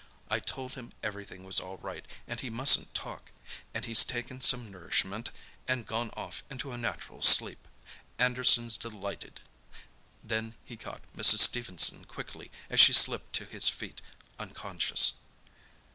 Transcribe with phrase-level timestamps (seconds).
[0.31, 5.29] I told him everything was all right, and he mustn't talk—and he's taken some nourishment,
[5.67, 7.67] and gone off into a natural sleep.
[8.17, 9.41] Anderson's delighted."
[10.23, 11.41] Then he caught Mrs.
[11.41, 14.01] Stephenson quickly as she slipped to his feet,
[14.39, 15.13] unconscious.